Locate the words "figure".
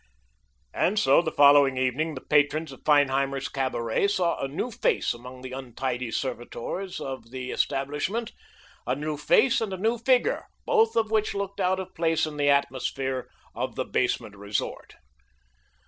9.99-10.47